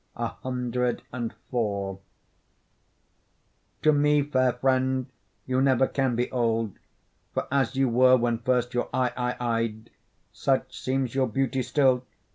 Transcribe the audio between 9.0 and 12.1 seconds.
I ey'd, Such seems your beauty still.